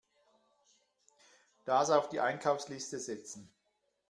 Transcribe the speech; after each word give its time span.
Das 1.63 1.91
auf 1.91 2.09
die 2.09 2.21
Einkaufsliste 2.21 2.97
setzen. 2.99 3.47